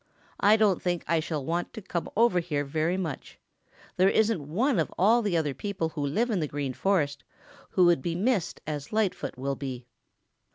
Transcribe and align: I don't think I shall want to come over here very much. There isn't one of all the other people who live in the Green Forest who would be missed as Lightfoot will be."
I 0.39 0.57
don't 0.57 0.81
think 0.81 1.03
I 1.07 1.19
shall 1.19 1.45
want 1.45 1.73
to 1.73 1.81
come 1.83 2.09
over 2.17 2.39
here 2.39 2.65
very 2.65 2.97
much. 2.97 3.37
There 3.97 4.09
isn't 4.09 4.47
one 4.51 4.79
of 4.79 4.91
all 4.97 5.21
the 5.21 5.37
other 5.37 5.53
people 5.53 5.89
who 5.89 6.01
live 6.03 6.31
in 6.31 6.39
the 6.39 6.47
Green 6.47 6.73
Forest 6.73 7.23
who 7.69 7.85
would 7.85 8.01
be 8.01 8.15
missed 8.15 8.61
as 8.65 8.91
Lightfoot 8.91 9.37
will 9.37 9.55
be." 9.55 9.85